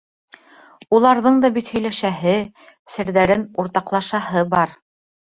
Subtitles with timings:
[0.99, 2.33] Уларҙың да бит һөйләшәһе,
[2.93, 4.73] серҙәрен уртаҡлашаһы бар.